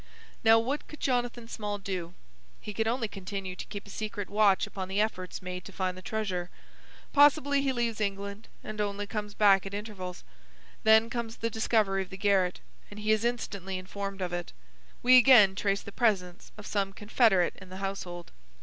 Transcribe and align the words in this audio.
"Now, 0.43 0.57
what 0.57 0.87
could 0.87 0.99
Jonathan 0.99 1.47
Small 1.47 1.77
do? 1.77 2.15
He 2.59 2.73
could 2.73 2.87
only 2.87 3.07
continue 3.07 3.55
to 3.55 3.65
keep 3.67 3.85
a 3.85 3.91
secret 3.91 4.31
watch 4.31 4.65
upon 4.65 4.87
the 4.87 4.99
efforts 4.99 5.43
made 5.43 5.63
to 5.65 5.71
find 5.71 5.95
the 5.95 6.01
treasure. 6.01 6.49
Possibly 7.13 7.61
he 7.61 7.71
leaves 7.71 8.01
England 8.01 8.47
and 8.63 8.81
only 8.81 9.05
comes 9.05 9.35
back 9.35 9.63
at 9.67 9.75
intervals. 9.75 10.23
Then 10.81 11.11
comes 11.11 11.37
the 11.37 11.51
discovery 11.51 12.01
of 12.01 12.09
the 12.09 12.17
garret, 12.17 12.61
and 12.89 12.99
he 13.01 13.11
is 13.11 13.23
instantly 13.23 13.77
informed 13.77 14.21
of 14.23 14.33
it. 14.33 14.53
We 15.03 15.19
again 15.19 15.53
trace 15.53 15.83
the 15.83 15.91
presence 15.91 16.51
of 16.57 16.65
some 16.65 16.93
confederate 16.93 17.53
in 17.61 17.69
the 17.69 17.77
household. 17.77 18.31